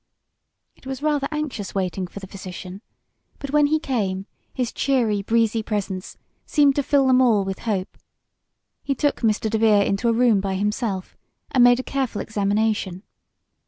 [0.75, 2.81] It was rather anxious waiting for the physician,
[3.37, 7.99] but when he came his cheery, breezy presence seemed to fill them all with hope.
[8.81, 9.47] He took Mr.
[9.47, 11.15] DeVere into a room by himself,
[11.51, 13.03] and made a careful examination.